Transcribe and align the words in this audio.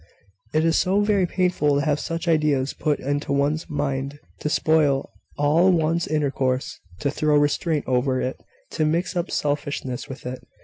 It 0.51 0.65
is 0.65 0.79
so 0.79 1.01
very 1.01 1.27
painful 1.27 1.75
to 1.75 1.85
have 1.85 1.99
such 1.99 2.27
ideas 2.27 2.73
put 2.73 2.99
into 2.99 3.31
one's 3.31 3.69
mind, 3.69 4.19
to 4.39 4.49
spoil 4.49 5.11
all 5.37 5.71
one's 5.71 6.07
intercourse 6.07 6.79
to 7.01 7.11
throw 7.11 7.37
restraint 7.37 7.85
over 7.87 8.19
it 8.19 8.41
to 8.71 8.83
mix 8.83 9.15
up 9.15 9.29
selfishness 9.29 10.09
with 10.09 10.25
it! 10.25 10.39